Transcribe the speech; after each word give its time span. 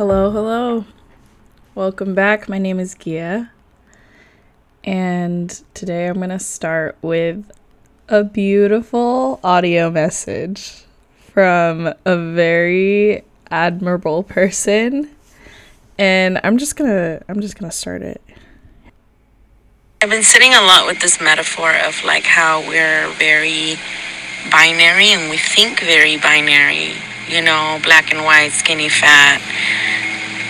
Hello, 0.00 0.30
hello. 0.30 0.86
Welcome 1.74 2.14
back. 2.14 2.48
My 2.48 2.56
name 2.56 2.80
is 2.80 2.94
Gia. 2.94 3.50
And 4.82 5.50
today 5.74 6.06
I'm 6.06 6.14
going 6.14 6.30
to 6.30 6.38
start 6.38 6.96
with 7.02 7.50
a 8.08 8.24
beautiful 8.24 9.40
audio 9.44 9.90
message 9.90 10.84
from 11.34 11.92
a 12.06 12.16
very 12.16 13.24
admirable 13.50 14.22
person. 14.22 15.10
And 15.98 16.40
I'm 16.44 16.56
just 16.56 16.76
going 16.76 16.88
to 16.88 17.22
I'm 17.28 17.42
just 17.42 17.58
going 17.58 17.70
to 17.70 17.76
start 17.76 18.00
it. 18.00 18.22
I've 20.00 20.08
been 20.08 20.22
sitting 20.22 20.54
a 20.54 20.62
lot 20.62 20.86
with 20.86 21.00
this 21.00 21.20
metaphor 21.20 21.74
of 21.74 22.02
like 22.04 22.24
how 22.24 22.66
we're 22.66 23.12
very 23.18 23.74
binary 24.50 25.08
and 25.08 25.28
we 25.28 25.36
think 25.36 25.80
very 25.80 26.16
binary, 26.16 26.94
you 27.30 27.42
know, 27.42 27.80
black 27.82 28.12
and 28.12 28.24
white, 28.24 28.52
skinny, 28.52 28.88
fat, 28.88 29.40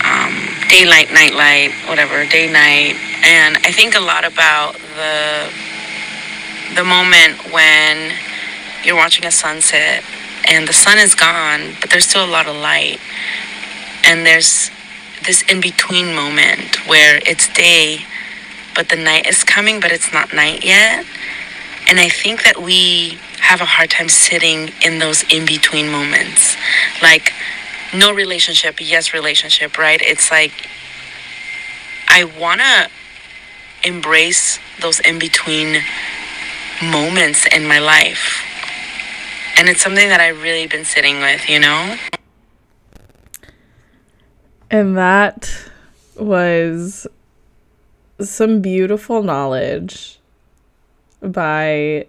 um, 0.03 0.33
daylight, 0.69 1.13
nightlight, 1.13 1.73
whatever, 1.89 2.25
day, 2.27 2.51
night. 2.51 2.97
And 3.25 3.57
I 3.59 3.73
think 3.73 3.95
a 3.95 4.01
lot 4.01 4.25
about 4.25 4.75
the 4.97 5.53
the 6.75 6.85
moment 6.85 7.53
when 7.53 8.13
you're 8.85 8.97
watching 8.97 9.27
a 9.27 9.31
sunset 9.31 10.05
and 10.49 10.67
the 10.67 10.73
sun 10.73 10.99
is 10.99 11.15
gone, 11.15 11.75
but 11.81 11.91
there's 11.91 12.07
still 12.07 12.25
a 12.25 12.31
lot 12.31 12.47
of 12.47 12.57
light. 12.57 12.99
And 14.05 14.25
there's 14.25 14.71
this 15.27 15.43
in 15.43 15.61
between 15.61 16.15
moment 16.15 16.87
where 16.89 17.21
it's 17.27 17.53
day 17.53 18.07
but 18.75 18.89
the 18.89 18.97
night 18.97 19.27
is 19.27 19.45
coming, 19.45 19.81
but 19.81 19.93
it's 19.93 20.13
not 20.13 20.33
night 20.33 20.65
yet. 20.65 21.05
And 21.89 21.99
I 21.99 22.09
think 22.09 22.45
that 22.45 22.63
we 22.63 23.19
have 23.51 23.61
a 23.61 23.65
hard 23.65 23.91
time 23.91 24.09
sitting 24.09 24.71
in 24.81 25.01
those 25.01 25.25
in 25.25 25.45
between 25.45 25.91
moments. 25.91 26.57
Like, 27.03 27.33
no 27.93 28.13
relationship, 28.15 28.77
yes, 28.81 29.13
relationship, 29.13 29.77
right? 29.77 30.01
It's 30.01 30.31
like, 30.31 30.53
I 32.07 32.23
want 32.39 32.61
to 32.61 32.89
embrace 33.83 34.61
those 34.81 35.01
in 35.01 35.19
between 35.19 35.83
moments 36.81 37.45
in 37.53 37.67
my 37.67 37.81
life. 37.81 38.41
And 39.57 39.69
it's 39.69 39.83
something 39.83 40.09
that 40.09 40.21
I've 40.21 40.41
really 40.41 40.69
been 40.69 40.85
sitting 40.85 41.19
with, 41.19 41.49
you 41.49 41.59
know? 41.59 41.97
And 44.71 44.97
that 44.97 45.51
was 46.15 47.09
some 48.21 48.61
beautiful 48.61 49.25
knowledge 49.25 50.21
by 51.21 52.07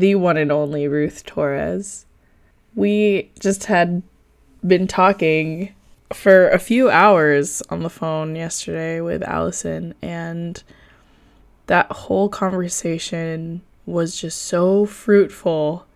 the 0.00 0.14
one 0.14 0.36
and 0.36 0.52
only 0.52 0.88
Ruth 0.88 1.24
Torres. 1.24 2.06
We 2.74 3.30
just 3.40 3.64
had 3.64 4.02
been 4.66 4.86
talking 4.86 5.74
for 6.12 6.48
a 6.48 6.58
few 6.58 6.90
hours 6.90 7.62
on 7.70 7.82
the 7.82 7.90
phone 7.90 8.36
yesterday 8.36 9.00
with 9.00 9.22
Allison, 9.22 9.94
and 10.02 10.62
that 11.66 11.90
whole 11.90 12.28
conversation 12.28 13.62
was 13.86 14.20
just 14.20 14.42
so 14.42 14.86
fruitful 14.86 15.86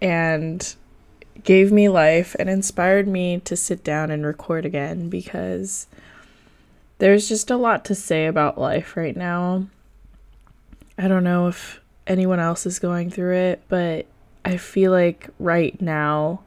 and 0.00 0.74
gave 1.44 1.72
me 1.72 1.88
life 1.88 2.36
and 2.38 2.50
inspired 2.50 3.08
me 3.08 3.40
to 3.40 3.56
sit 3.56 3.82
down 3.84 4.10
and 4.10 4.26
record 4.26 4.64
again 4.64 5.08
because 5.08 5.86
there's 6.98 7.28
just 7.28 7.50
a 7.50 7.56
lot 7.56 7.84
to 7.86 7.94
say 7.94 8.26
about 8.26 8.58
life 8.58 8.96
right 8.96 9.16
now. 9.16 9.66
I 10.98 11.08
don't 11.08 11.24
know 11.24 11.48
if 11.48 11.79
anyone 12.10 12.40
else 12.40 12.66
is 12.66 12.80
going 12.80 13.08
through 13.08 13.36
it, 13.36 13.62
but 13.68 14.04
I 14.44 14.56
feel 14.56 14.90
like 14.90 15.30
right 15.38 15.80
now 15.80 16.42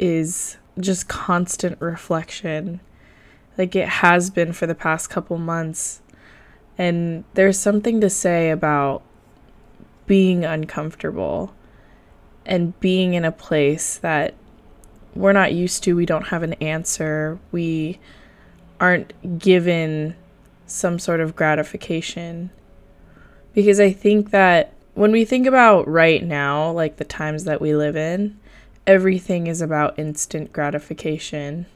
is 0.00 0.56
just 0.80 1.08
constant 1.08 1.80
reflection. 1.80 2.80
Like 3.56 3.76
it 3.76 3.88
has 3.88 4.30
been 4.30 4.52
for 4.52 4.66
the 4.66 4.74
past 4.74 5.10
couple 5.10 5.38
months. 5.38 6.02
And 6.76 7.22
there's 7.34 7.58
something 7.58 8.00
to 8.00 8.10
say 8.10 8.50
about 8.50 9.02
being 10.06 10.44
uncomfortable 10.44 11.54
and 12.44 12.78
being 12.80 13.14
in 13.14 13.24
a 13.24 13.32
place 13.32 13.96
that 13.98 14.34
we're 15.14 15.32
not 15.32 15.52
used 15.52 15.84
to. 15.84 15.94
We 15.94 16.06
don't 16.06 16.28
have 16.28 16.42
an 16.42 16.54
answer. 16.54 17.38
We 17.52 18.00
aren't 18.80 19.38
given 19.38 20.16
some 20.66 20.98
sort 20.98 21.20
of 21.20 21.36
gratification. 21.36 22.50
Because 23.58 23.80
I 23.80 23.90
think 23.90 24.30
that 24.30 24.72
when 24.94 25.10
we 25.10 25.24
think 25.24 25.44
about 25.44 25.88
right 25.88 26.22
now, 26.22 26.70
like 26.70 26.98
the 26.98 27.04
times 27.04 27.42
that 27.42 27.60
we 27.60 27.74
live 27.74 27.96
in, 27.96 28.38
everything 28.86 29.48
is 29.48 29.60
about 29.60 29.98
instant 29.98 30.52
gratification. 30.52 31.66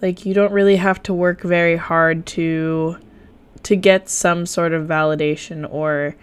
Like 0.00 0.24
you 0.24 0.34
don't 0.34 0.52
really 0.52 0.76
have 0.76 1.02
to 1.02 1.12
work 1.12 1.40
very 1.40 1.76
hard 1.76 2.26
to 2.26 2.96
to 3.64 3.74
get 3.74 4.08
some 4.08 4.46
sort 4.46 4.72
of 4.72 4.86
validation 4.86 5.68
or 5.68 6.14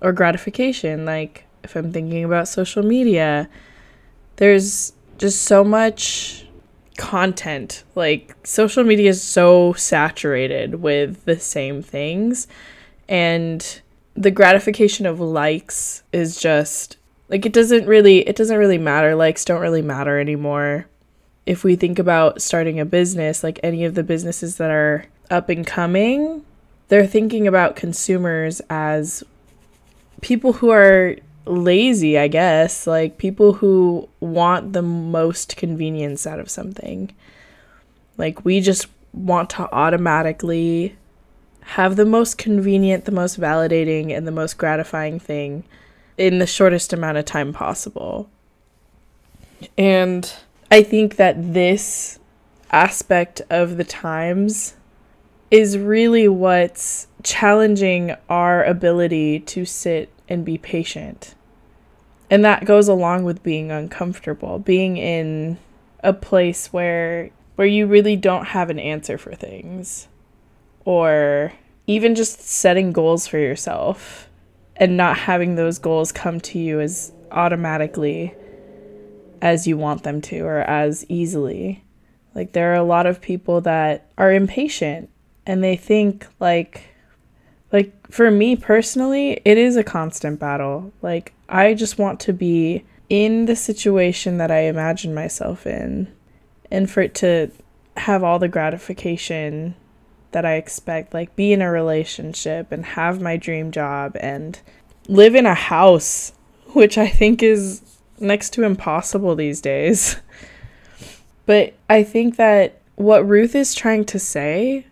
or 0.00 0.12
gratification. 0.12 1.04
Like 1.04 1.44
if 1.62 1.76
I'm 1.76 1.92
thinking 1.92 2.24
about 2.24 2.48
social 2.48 2.82
media, 2.82 3.46
there's 4.36 4.94
just 5.18 5.42
so 5.42 5.62
much 5.62 6.46
content. 6.96 7.84
Like 7.94 8.34
social 8.42 8.84
media 8.84 9.10
is 9.10 9.22
so 9.22 9.74
saturated 9.74 10.76
with 10.76 11.26
the 11.26 11.38
same 11.38 11.82
things 11.82 12.46
and 13.12 13.81
the 14.14 14.30
gratification 14.30 15.06
of 15.06 15.20
likes 15.20 16.02
is 16.12 16.36
just 16.36 16.96
like 17.28 17.46
it 17.46 17.52
doesn't 17.52 17.86
really 17.86 18.18
it 18.28 18.36
doesn't 18.36 18.58
really 18.58 18.78
matter. 18.78 19.14
Likes 19.14 19.44
don't 19.44 19.60
really 19.60 19.82
matter 19.82 20.18
anymore. 20.18 20.86
If 21.46 21.64
we 21.64 21.76
think 21.76 21.98
about 21.98 22.40
starting 22.40 22.78
a 22.78 22.84
business, 22.84 23.42
like 23.42 23.58
any 23.62 23.84
of 23.84 23.94
the 23.94 24.02
businesses 24.02 24.58
that 24.58 24.70
are 24.70 25.06
up 25.30 25.48
and 25.48 25.66
coming, 25.66 26.44
they're 26.88 27.06
thinking 27.06 27.48
about 27.48 27.74
consumers 27.74 28.60
as 28.70 29.24
people 30.20 30.52
who 30.52 30.70
are 30.70 31.16
lazy, 31.46 32.18
I 32.18 32.28
guess, 32.28 32.86
like 32.86 33.18
people 33.18 33.54
who 33.54 34.08
want 34.20 34.72
the 34.72 34.82
most 34.82 35.56
convenience 35.56 36.26
out 36.26 36.38
of 36.38 36.50
something. 36.50 37.12
Like 38.18 38.44
we 38.44 38.60
just 38.60 38.86
want 39.12 39.50
to 39.50 39.72
automatically 39.74 40.96
have 41.62 41.96
the 41.96 42.04
most 42.04 42.38
convenient, 42.38 43.04
the 43.04 43.12
most 43.12 43.40
validating, 43.40 44.16
and 44.16 44.26
the 44.26 44.32
most 44.32 44.58
gratifying 44.58 45.18
thing 45.18 45.64
in 46.18 46.38
the 46.38 46.46
shortest 46.46 46.92
amount 46.92 47.18
of 47.18 47.24
time 47.24 47.52
possible. 47.52 48.28
And 49.78 50.32
I 50.70 50.82
think 50.82 51.16
that 51.16 51.54
this 51.54 52.18
aspect 52.70 53.42
of 53.50 53.76
the 53.76 53.84
times 53.84 54.74
is 55.50 55.78
really 55.78 56.28
what's 56.28 57.06
challenging 57.22 58.16
our 58.28 58.64
ability 58.64 59.40
to 59.40 59.64
sit 59.64 60.10
and 60.28 60.44
be 60.44 60.58
patient. 60.58 61.34
And 62.30 62.44
that 62.44 62.64
goes 62.64 62.88
along 62.88 63.24
with 63.24 63.42
being 63.42 63.70
uncomfortable, 63.70 64.58
being 64.58 64.96
in 64.96 65.58
a 66.02 66.12
place 66.12 66.72
where 66.72 67.30
where 67.54 67.66
you 67.66 67.86
really 67.86 68.16
don't 68.16 68.46
have 68.46 68.70
an 68.70 68.78
answer 68.78 69.18
for 69.18 69.34
things 69.34 70.08
or 70.84 71.52
even 71.86 72.14
just 72.14 72.40
setting 72.40 72.92
goals 72.92 73.26
for 73.26 73.38
yourself 73.38 74.28
and 74.76 74.96
not 74.96 75.16
having 75.16 75.54
those 75.54 75.78
goals 75.78 76.12
come 76.12 76.40
to 76.40 76.58
you 76.58 76.80
as 76.80 77.12
automatically 77.30 78.34
as 79.40 79.66
you 79.66 79.76
want 79.76 80.04
them 80.04 80.20
to 80.20 80.40
or 80.40 80.60
as 80.60 81.04
easily. 81.08 81.82
Like 82.34 82.52
there 82.52 82.72
are 82.72 82.76
a 82.76 82.84
lot 82.84 83.06
of 83.06 83.20
people 83.20 83.60
that 83.62 84.06
are 84.16 84.32
impatient 84.32 85.10
and 85.44 85.62
they 85.62 85.76
think 85.76 86.26
like 86.40 86.84
like 87.72 87.92
for 88.10 88.30
me 88.30 88.54
personally, 88.54 89.40
it 89.46 89.56
is 89.56 89.76
a 89.76 89.84
constant 89.84 90.38
battle. 90.38 90.92
Like 91.00 91.32
I 91.48 91.74
just 91.74 91.98
want 91.98 92.20
to 92.20 92.32
be 92.32 92.84
in 93.08 93.46
the 93.46 93.56
situation 93.56 94.38
that 94.38 94.50
I 94.50 94.60
imagine 94.60 95.14
myself 95.14 95.66
in 95.66 96.12
and 96.70 96.90
for 96.90 97.00
it 97.00 97.14
to 97.16 97.50
have 97.96 98.22
all 98.22 98.38
the 98.38 98.48
gratification 98.48 99.74
that 100.32 100.44
I 100.44 100.54
expect, 100.54 101.14
like 101.14 101.36
be 101.36 101.52
in 101.52 101.62
a 101.62 101.70
relationship 101.70 102.72
and 102.72 102.84
have 102.84 103.20
my 103.20 103.36
dream 103.36 103.70
job 103.70 104.16
and 104.20 104.58
live 105.08 105.34
in 105.34 105.46
a 105.46 105.54
house, 105.54 106.32
which 106.72 106.98
I 106.98 107.08
think 107.08 107.42
is 107.42 107.82
next 108.18 108.50
to 108.54 108.64
impossible 108.64 109.34
these 109.34 109.60
days. 109.60 110.16
But 111.44 111.74
I 111.90 112.04
think 112.04 112.36
that 112.36 112.80
what 112.94 113.28
Ruth 113.28 113.54
is 113.54 113.74
trying 113.74 114.04
to 114.06 114.18
say 114.18 114.86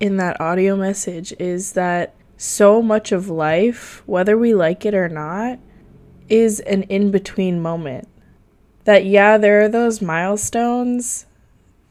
in 0.00 0.16
that 0.18 0.40
audio 0.40 0.76
message 0.76 1.32
is 1.38 1.72
that 1.72 2.14
so 2.36 2.82
much 2.82 3.10
of 3.10 3.30
life, 3.30 4.02
whether 4.06 4.36
we 4.36 4.54
like 4.54 4.84
it 4.84 4.94
or 4.94 5.08
not, 5.08 5.58
is 6.28 6.60
an 6.60 6.82
in 6.84 7.10
between 7.10 7.60
moment. 7.60 8.08
That, 8.84 9.06
yeah, 9.06 9.38
there 9.38 9.62
are 9.62 9.68
those 9.68 10.02
milestones 10.02 11.26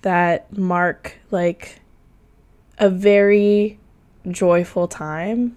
that 0.04 0.56
mark 0.56 1.18
like 1.32 1.80
a 2.78 2.90
very 2.90 3.80
joyful 4.30 4.88
time 4.88 5.56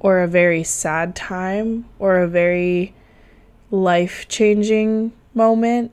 or 0.00 0.20
a 0.20 0.28
very 0.28 0.62
sad 0.62 1.16
time 1.16 1.84
or 1.98 2.18
a 2.18 2.28
very 2.28 2.94
life 3.70 4.28
changing 4.28 5.12
moment, 5.34 5.92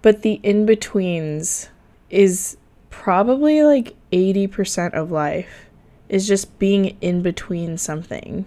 but 0.00 0.22
the 0.22 0.40
in 0.42 0.66
betweens 0.66 1.68
is 2.10 2.56
probably 2.90 3.62
like 3.62 3.94
80% 4.12 4.94
of 4.94 5.10
life 5.10 5.68
is 6.08 6.28
just 6.28 6.58
being 6.58 6.96
in 7.00 7.22
between 7.22 7.78
something. 7.78 8.44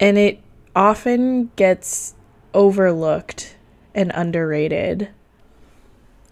And 0.00 0.18
it 0.18 0.40
often 0.74 1.50
gets 1.56 2.14
overlooked 2.52 3.56
and 3.94 4.10
underrated. 4.14 5.08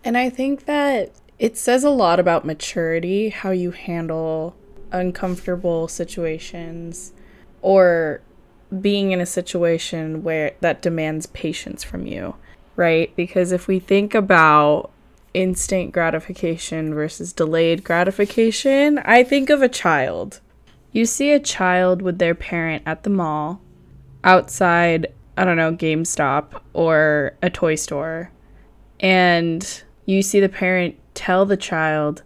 And 0.02 0.18
I 0.18 0.28
think 0.28 0.66
that 0.66 1.12
it 1.38 1.56
says 1.56 1.84
a 1.84 1.90
lot 1.90 2.20
about 2.20 2.44
maturity, 2.44 3.30
how 3.30 3.50
you 3.50 3.72
handle 3.72 4.54
uncomfortable 4.92 5.88
situations 5.88 7.12
or 7.60 8.20
being 8.80 9.12
in 9.12 9.20
a 9.20 9.26
situation 9.26 10.22
where 10.22 10.52
that 10.60 10.82
demands 10.82 11.26
patience 11.26 11.82
from 11.82 12.06
you, 12.06 12.34
right? 12.76 13.14
Because 13.16 13.52
if 13.52 13.66
we 13.66 13.78
think 13.78 14.14
about 14.14 14.90
instant 15.32 15.92
gratification 15.92 16.94
versus 16.94 17.32
delayed 17.32 17.82
gratification, 17.82 18.98
I 18.98 19.24
think 19.24 19.50
of 19.50 19.62
a 19.62 19.68
child. 19.68 20.40
You 20.92 21.06
see 21.06 21.32
a 21.32 21.40
child 21.40 22.02
with 22.02 22.18
their 22.18 22.34
parent 22.34 22.84
at 22.86 23.02
the 23.02 23.10
mall, 23.10 23.60
outside, 24.22 25.08
I 25.36 25.44
don't 25.44 25.56
know, 25.56 25.72
GameStop 25.72 26.60
or 26.72 27.34
a 27.42 27.50
toy 27.50 27.74
store, 27.74 28.30
and 29.00 29.82
you 30.06 30.22
see 30.22 30.38
the 30.38 30.48
parent 30.48 30.96
tell 31.14 31.46
the 31.46 31.56
child, 31.56 32.22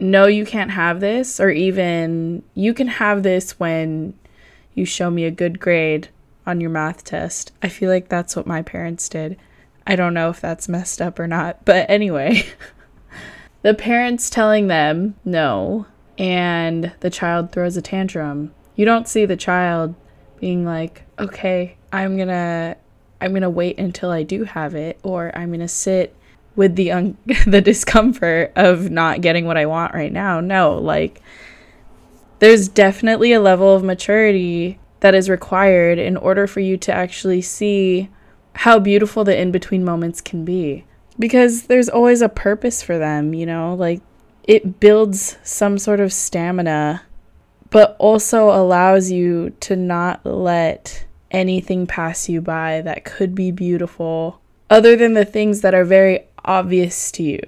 no, 0.00 0.26
you 0.26 0.44
can't 0.44 0.72
have 0.72 1.00
this, 1.00 1.40
or 1.40 1.50
even 1.50 2.42
you 2.54 2.74
can 2.74 2.88
have 2.88 3.22
this 3.22 3.58
when 3.58 4.14
you 4.74 4.84
show 4.84 5.10
me 5.10 5.24
a 5.24 5.30
good 5.30 5.58
grade 5.58 6.08
on 6.46 6.60
your 6.60 6.70
math 6.70 7.04
test. 7.04 7.52
I 7.62 7.68
feel 7.68 7.90
like 7.90 8.08
that's 8.08 8.36
what 8.36 8.46
my 8.46 8.62
parents 8.62 9.08
did. 9.08 9.36
I 9.86 9.96
don't 9.96 10.14
know 10.14 10.30
if 10.30 10.40
that's 10.40 10.68
messed 10.68 11.00
up 11.00 11.18
or 11.18 11.26
not, 11.26 11.64
but 11.64 11.88
anyway, 11.90 12.46
the 13.62 13.74
parents 13.74 14.30
telling 14.30 14.68
them 14.68 15.16
no, 15.24 15.86
and 16.16 16.92
the 17.00 17.10
child 17.10 17.52
throws 17.52 17.76
a 17.76 17.82
tantrum. 17.82 18.54
You 18.76 18.84
don't 18.84 19.08
see 19.08 19.24
the 19.24 19.36
child 19.36 19.94
being 20.40 20.64
like, 20.64 21.02
"Okay, 21.18 21.76
I'm 21.92 22.16
to 22.16 22.76
I'm 23.20 23.32
going 23.32 23.42
to 23.42 23.50
wait 23.50 23.78
until 23.78 24.10
I 24.10 24.22
do 24.22 24.44
have 24.44 24.74
it 24.74 24.98
or 25.02 25.32
I'm 25.34 25.48
going 25.48 25.60
to 25.60 25.68
sit 25.68 26.14
with 26.58 26.74
the 26.74 26.90
un- 26.90 27.16
the 27.46 27.62
discomfort 27.62 28.52
of 28.56 28.90
not 28.90 29.22
getting 29.22 29.46
what 29.46 29.56
I 29.56 29.64
want 29.64 29.94
right 29.94 30.12
now. 30.12 30.40
No, 30.40 30.76
like 30.76 31.22
there's 32.40 32.68
definitely 32.68 33.32
a 33.32 33.40
level 33.40 33.74
of 33.74 33.84
maturity 33.84 34.78
that 35.00 35.14
is 35.14 35.30
required 35.30 35.98
in 35.98 36.16
order 36.16 36.46
for 36.46 36.60
you 36.60 36.76
to 36.76 36.92
actually 36.92 37.40
see 37.40 38.10
how 38.54 38.80
beautiful 38.80 39.22
the 39.22 39.40
in 39.40 39.52
between 39.52 39.84
moments 39.84 40.20
can 40.20 40.44
be. 40.44 40.84
Because 41.18 41.64
there's 41.64 41.88
always 41.88 42.20
a 42.20 42.28
purpose 42.28 42.82
for 42.82 42.98
them, 42.98 43.34
you 43.34 43.46
know, 43.46 43.74
like 43.74 44.00
it 44.42 44.80
builds 44.80 45.36
some 45.44 45.78
sort 45.78 46.00
of 46.00 46.12
stamina, 46.12 47.02
but 47.70 47.96
also 47.98 48.50
allows 48.50 49.10
you 49.10 49.50
to 49.60 49.76
not 49.76 50.24
let 50.26 51.06
anything 51.30 51.86
pass 51.86 52.28
you 52.28 52.40
by 52.40 52.80
that 52.80 53.04
could 53.04 53.34
be 53.34 53.50
beautiful, 53.50 54.40
other 54.70 54.96
than 54.96 55.14
the 55.14 55.24
things 55.24 55.60
that 55.60 55.74
are 55.74 55.84
very 55.84 56.27
obvious 56.44 57.10
to 57.12 57.22
you. 57.22 57.42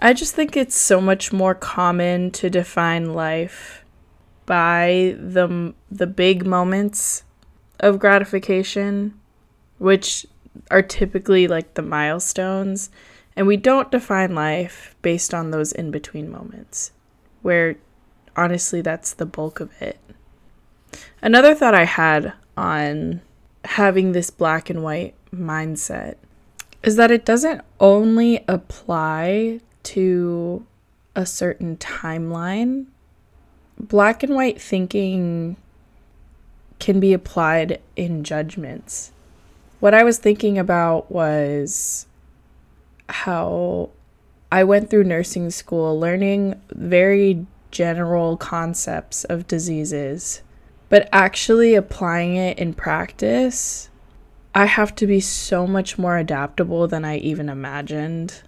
I 0.00 0.12
just 0.12 0.34
think 0.34 0.56
it's 0.56 0.76
so 0.76 1.00
much 1.00 1.32
more 1.32 1.54
common 1.54 2.30
to 2.32 2.50
define 2.50 3.14
life 3.14 3.84
by 4.46 5.16
the 5.18 5.74
the 5.90 6.06
big 6.06 6.44
moments 6.44 7.24
of 7.78 7.98
gratification, 7.98 9.14
which 9.78 10.26
are 10.70 10.82
typically 10.82 11.46
like 11.46 11.74
the 11.74 11.82
milestones, 11.82 12.90
and 13.36 13.46
we 13.46 13.56
don't 13.56 13.90
define 13.90 14.34
life 14.34 14.96
based 15.02 15.32
on 15.32 15.50
those 15.50 15.72
in-between 15.72 16.30
moments 16.30 16.92
where 17.42 17.76
honestly 18.36 18.80
that's 18.80 19.14
the 19.14 19.26
bulk 19.26 19.60
of 19.60 19.70
it. 19.80 19.98
Another 21.20 21.54
thought 21.54 21.74
I 21.74 21.84
had 21.84 22.32
on 22.56 23.20
having 23.64 24.12
this 24.12 24.30
black 24.30 24.68
and 24.68 24.82
white 24.82 25.14
mindset 25.34 26.16
is 26.82 26.96
that 26.96 27.10
it 27.10 27.24
doesn't 27.24 27.60
only 27.78 28.44
apply 28.48 29.60
to 29.84 30.66
a 31.14 31.24
certain 31.26 31.76
timeline. 31.76 32.86
Black 33.78 34.22
and 34.22 34.34
white 34.34 34.60
thinking 34.60 35.56
can 36.78 36.98
be 36.98 37.12
applied 37.12 37.80
in 37.94 38.24
judgments. 38.24 39.12
What 39.80 39.94
I 39.94 40.04
was 40.04 40.18
thinking 40.18 40.58
about 40.58 41.10
was 41.10 42.06
how 43.08 43.90
I 44.50 44.64
went 44.64 44.90
through 44.90 45.04
nursing 45.04 45.50
school 45.50 45.98
learning 45.98 46.60
very 46.70 47.46
general 47.70 48.36
concepts 48.36 49.24
of 49.24 49.46
diseases, 49.46 50.42
but 50.88 51.08
actually 51.12 51.74
applying 51.74 52.36
it 52.36 52.58
in 52.58 52.74
practice 52.74 53.88
I 54.54 54.66
have 54.66 54.94
to 54.96 55.06
be 55.06 55.20
so 55.20 55.66
much 55.66 55.98
more 55.98 56.18
adaptable 56.18 56.86
than 56.86 57.04
I 57.04 57.18
even 57.18 57.48
imagined. 57.48 58.42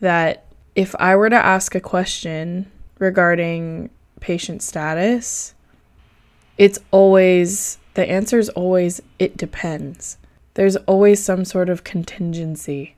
That 0.00 0.46
if 0.74 0.94
I 0.98 1.16
were 1.16 1.30
to 1.30 1.36
ask 1.36 1.74
a 1.74 1.80
question 1.80 2.70
regarding 2.98 3.90
patient 4.20 4.62
status, 4.62 5.54
it's 6.56 6.78
always, 6.90 7.78
the 7.94 8.08
answer 8.08 8.38
is 8.38 8.48
always, 8.50 9.02
it 9.18 9.36
depends. 9.36 10.18
There's 10.54 10.76
always 10.76 11.22
some 11.22 11.44
sort 11.44 11.68
of 11.68 11.84
contingency. 11.84 12.96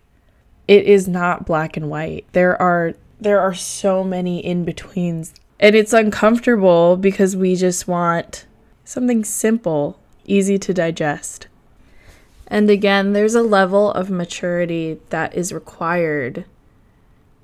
It 0.69 0.85
is 0.85 1.09
not 1.09 1.47
black 1.47 1.77
and 1.77 1.89
white. 1.89 2.27
There 2.33 2.61
are 2.61 2.95
there 3.21 3.41
are 3.41 3.55
so 3.55 4.05
many 4.05 4.45
in 4.45 4.65
betweens. 4.65 5.33
And 5.59 5.75
it's 5.75 5.93
uncomfortable 5.93 6.97
because 6.97 7.35
we 7.35 7.57
just 7.57 7.89
want 7.89 8.47
something 8.85 9.25
simple, 9.25 9.99
easy 10.27 10.59
to 10.59 10.75
digest. 10.75 11.47
And 12.47 12.71
again, 12.71 13.13
there's 13.13 13.35
a 13.35 13.43
level 13.43 13.91
of 13.91 14.11
maturity 14.11 15.01
that 15.11 15.35
is 15.35 15.53
required 15.53 16.45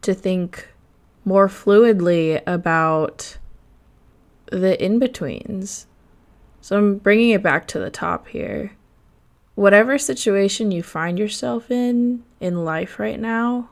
to 0.02 0.14
think 0.14 0.68
more 1.24 1.48
fluidly 1.48 2.42
about 2.46 3.38
the 4.46 4.82
in 4.84 4.98
betweens. 4.98 5.86
So 6.60 6.76
I'm 6.78 6.98
bringing 6.98 7.30
it 7.30 7.42
back 7.42 7.66
to 7.68 7.78
the 7.78 7.90
top 7.90 8.28
here. 8.28 8.72
Whatever 9.54 9.98
situation 9.98 10.70
you 10.70 10.82
find 10.82 11.18
yourself 11.18 11.70
in 11.70 12.22
in 12.40 12.64
life 12.64 12.98
right 12.98 13.18
now, 13.18 13.68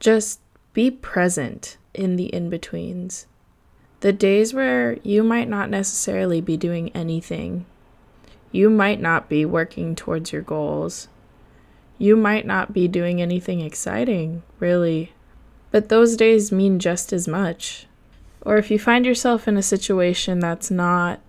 just 0.00 0.40
be 0.72 0.90
present 0.90 1.76
in 1.94 2.16
the 2.16 2.26
in 2.26 2.50
betweens. 2.50 3.26
The 4.00 4.12
days 4.12 4.54
where 4.54 4.98
you 5.02 5.22
might 5.24 5.48
not 5.48 5.70
necessarily 5.70 6.40
be 6.40 6.56
doing 6.56 6.90
anything 6.94 7.66
you 8.50 8.70
might 8.70 9.00
not 9.00 9.28
be 9.28 9.44
working 9.44 9.94
towards 9.94 10.32
your 10.32 10.42
goals. 10.42 11.08
You 11.98 12.16
might 12.16 12.46
not 12.46 12.72
be 12.72 12.88
doing 12.88 13.20
anything 13.20 13.60
exciting, 13.60 14.42
really. 14.58 15.12
But 15.70 15.88
those 15.88 16.16
days 16.16 16.50
mean 16.50 16.78
just 16.78 17.12
as 17.12 17.28
much. 17.28 17.86
Or 18.42 18.56
if 18.56 18.70
you 18.70 18.78
find 18.78 19.04
yourself 19.04 19.46
in 19.46 19.56
a 19.56 19.62
situation 19.62 20.38
that's 20.38 20.70
not 20.70 21.20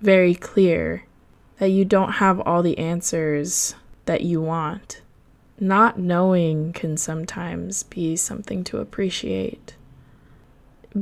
very 0.00 0.34
clear, 0.34 1.04
that 1.58 1.68
you 1.68 1.84
don't 1.84 2.12
have 2.12 2.40
all 2.40 2.62
the 2.62 2.78
answers 2.78 3.74
that 4.06 4.22
you 4.22 4.40
want, 4.40 5.02
not 5.60 5.98
knowing 5.98 6.72
can 6.72 6.96
sometimes 6.96 7.82
be 7.84 8.16
something 8.16 8.64
to 8.64 8.78
appreciate. 8.78 9.76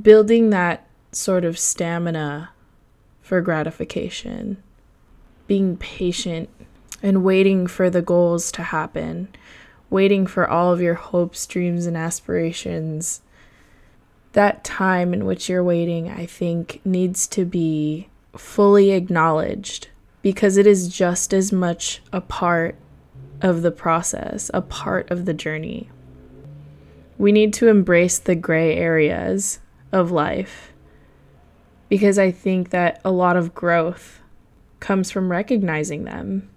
Building 0.03 0.51
that 0.51 0.87
sort 1.13 1.45
of 1.45 1.59
stamina 1.59 2.51
for 3.23 3.41
gratification 3.41 4.63
being 5.51 5.77
patient 5.79 6.49
and 7.03 7.25
waiting 7.25 7.67
for 7.67 7.91
the 7.91 8.01
goals 8.01 8.53
to 8.53 8.63
happen, 8.63 9.27
waiting 9.91 10.25
for 10.25 10.49
all 10.49 10.73
of 10.73 10.81
your 10.81 10.95
hopes, 10.95 11.45
dreams, 11.45 11.87
and 11.87 11.97
aspirations. 11.97 13.21
That 14.35 14.63
time 14.63 15.13
in 15.13 15.25
which 15.25 15.49
you're 15.49 15.65
waiting, 15.65 16.09
I 16.09 16.25
think, 16.25 16.81
needs 16.85 17.27
to 17.27 17.45
be 17.45 18.09
fully 18.37 18.93
acknowledged 18.93 19.89
because 20.23 20.57
it 20.57 20.69
is 20.69 20.87
just 20.89 21.35
as 21.35 21.51
much 21.51 22.01
a 22.13 22.21
part 22.21 22.77
of 23.43 23.63
the 23.63 23.73
process, 23.73 24.53
a 24.55 24.63
part 24.63 25.11
of 25.11 25.25
the 25.25 25.35
journey. 25.35 25.91
We 27.19 27.33
need 27.33 27.53
to 27.55 27.67
embrace 27.67 28.21
the 28.21 28.37
gray 28.37 28.77
areas 28.77 29.59
of 29.91 30.13
life 30.13 30.73
because 31.89 32.21
I 32.21 32.31
think 32.31 32.71
that 32.71 33.01
a 33.05 33.11
lot 33.11 33.37
of 33.37 33.53
growth 33.53 34.20
comes 34.81 35.11
from 35.11 35.31
recognizing 35.31 36.05
them. 36.05 36.49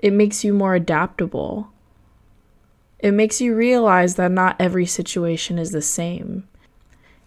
It 0.00 0.12
makes 0.12 0.44
you 0.44 0.52
more 0.52 0.74
adaptable. 0.74 1.70
It 2.98 3.12
makes 3.12 3.40
you 3.40 3.54
realize 3.54 4.16
that 4.16 4.32
not 4.32 4.56
every 4.58 4.86
situation 4.86 5.58
is 5.58 5.72
the 5.72 5.82
same. 5.82 6.48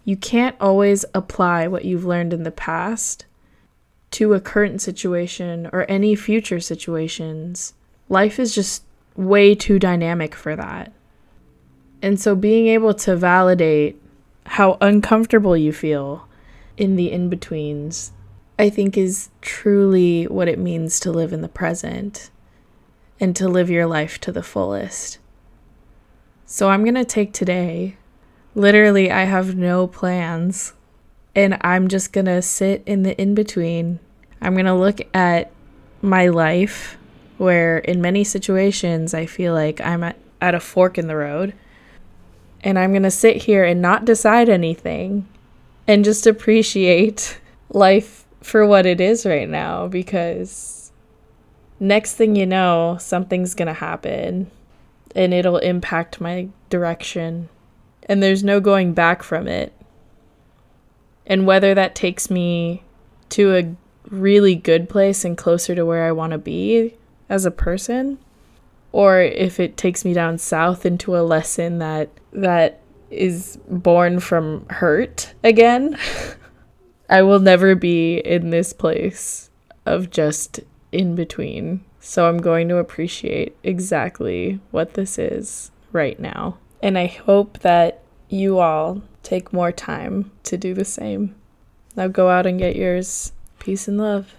You 0.05 0.17
can't 0.17 0.55
always 0.59 1.05
apply 1.13 1.67
what 1.67 1.85
you've 1.85 2.05
learned 2.05 2.33
in 2.33 2.43
the 2.43 2.51
past 2.51 3.25
to 4.11 4.33
a 4.33 4.41
current 4.41 4.81
situation 4.81 5.69
or 5.71 5.89
any 5.89 6.15
future 6.15 6.59
situations. 6.59 7.73
Life 8.09 8.39
is 8.39 8.53
just 8.53 8.83
way 9.15 9.55
too 9.55 9.79
dynamic 9.79 10.35
for 10.35 10.55
that. 10.55 10.91
And 12.01 12.19
so 12.19 12.35
being 12.35 12.67
able 12.67 12.93
to 12.95 13.15
validate 13.15 13.99
how 14.45 14.77
uncomfortable 14.81 15.55
you 15.55 15.71
feel 15.71 16.27
in 16.75 16.95
the 16.95 17.11
in 17.11 17.29
betweens, 17.29 18.11
I 18.57 18.69
think 18.69 18.97
is 18.97 19.29
truly 19.41 20.25
what 20.25 20.47
it 20.47 20.59
means 20.59 20.99
to 21.01 21.11
live 21.11 21.33
in 21.33 21.41
the 21.41 21.47
present 21.47 22.29
and 23.19 23.35
to 23.35 23.47
live 23.47 23.69
your 23.69 23.87
life 23.87 24.19
to 24.21 24.31
the 24.31 24.43
fullest. 24.43 25.17
So 26.45 26.69
I'm 26.69 26.83
going 26.83 26.95
to 26.95 27.05
take 27.05 27.33
today. 27.33 27.97
Literally, 28.53 29.09
I 29.09 29.23
have 29.23 29.55
no 29.55 29.87
plans. 29.87 30.73
And 31.35 31.57
I'm 31.61 31.87
just 31.87 32.13
going 32.13 32.25
to 32.25 32.43
sit 32.43 32.83
in 32.85 33.01
the 33.01 33.19
in 33.19 33.33
between. 33.33 33.99
I'm 34.39 34.53
going 34.53 34.65
to 34.65 34.73
look 34.75 34.99
at 35.15 35.51
my 36.01 36.27
life 36.27 36.97
where, 37.37 37.79
in 37.79 38.01
many 38.01 38.23
situations, 38.23 39.15
I 39.15 39.25
feel 39.25 39.53
like 39.53 39.81
I'm 39.81 40.03
at, 40.03 40.17
at 40.39 40.53
a 40.53 40.59
fork 40.59 40.99
in 40.99 41.07
the 41.07 41.15
road. 41.15 41.55
And 42.61 42.77
I'm 42.77 42.91
going 42.91 43.03
to 43.03 43.11
sit 43.11 43.37
here 43.37 43.63
and 43.63 43.81
not 43.81 44.05
decide 44.05 44.47
anything 44.47 45.27
and 45.87 46.05
just 46.05 46.27
appreciate 46.27 47.39
life 47.69 48.22
for 48.43 48.67
what 48.67 48.85
it 48.85 49.01
is 49.01 49.25
right 49.25 49.49
now 49.49 49.87
because 49.87 50.91
next 51.79 52.15
thing 52.15 52.35
you 52.35 52.45
know, 52.45 52.97
something's 52.99 53.55
going 53.55 53.67
to 53.67 53.73
happen 53.73 54.51
and 55.15 55.33
it'll 55.33 55.57
impact 55.57 56.21
my 56.21 56.49
direction. 56.69 57.49
And 58.03 58.21
there's 58.21 58.43
no 58.43 58.59
going 58.59 58.93
back 58.93 59.23
from 59.23 59.47
it. 59.47 59.73
And 61.25 61.47
whether 61.47 61.73
that 61.73 61.95
takes 61.95 62.29
me 62.29 62.83
to 63.29 63.55
a 63.55 63.75
really 64.09 64.55
good 64.55 64.89
place 64.89 65.23
and 65.23 65.37
closer 65.37 65.73
to 65.73 65.85
where 65.85 66.05
I 66.05 66.11
want 66.11 66.31
to 66.31 66.37
be 66.37 66.95
as 67.29 67.45
a 67.45 67.51
person, 67.51 68.19
or 68.91 69.21
if 69.21 69.59
it 69.59 69.77
takes 69.77 70.03
me 70.03 70.13
down 70.13 70.37
south 70.37 70.85
into 70.85 71.17
a 71.17 71.23
lesson 71.23 71.79
that 71.79 72.09
that 72.33 72.81
is 73.09 73.57
born 73.69 74.19
from 74.19 74.65
hurt 74.69 75.33
again, 75.43 75.97
I 77.09 77.21
will 77.21 77.39
never 77.39 77.75
be 77.75 78.17
in 78.17 78.49
this 78.49 78.73
place 78.73 79.49
of 79.85 80.09
just 80.09 80.61
in 80.91 81.15
between. 81.15 81.83
So 81.99 82.27
I'm 82.27 82.39
going 82.39 82.67
to 82.69 82.77
appreciate 82.77 83.55
exactly 83.63 84.59
what 84.71 84.93
this 84.93 85.17
is 85.17 85.71
right 85.91 86.19
now. 86.19 86.57
And 86.81 86.97
I 86.97 87.07
hope 87.07 87.59
that 87.59 88.01
you 88.29 88.59
all 88.59 89.01
take 89.21 89.53
more 89.53 89.71
time 89.71 90.31
to 90.43 90.57
do 90.57 90.73
the 90.73 90.85
same. 90.85 91.35
Now 91.95 92.07
go 92.07 92.29
out 92.29 92.45
and 92.45 92.59
get 92.59 92.75
yours. 92.75 93.31
Peace 93.59 93.87
and 93.87 93.97
love. 93.97 94.35